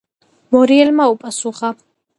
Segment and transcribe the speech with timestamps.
[0.55, 1.75] მორიელმა უპასუხა: